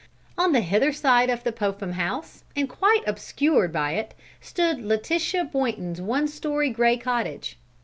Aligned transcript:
On 0.35 0.51
the 0.51 0.61
hither 0.61 0.91
side 0.91 1.29
of 1.29 1.43
the 1.43 1.51
Popham 1.51 1.91
house, 1.91 2.43
and 2.55 2.67
quite 2.67 3.03
obscured 3.05 3.71
by 3.71 3.91
it, 3.91 4.15
stood 4.39 4.79
Letitia 4.81 5.43
Boynton's 5.45 6.01
one 6.01 6.27
story 6.27 6.71
gray 6.71 6.97
cottage. 6.97 7.59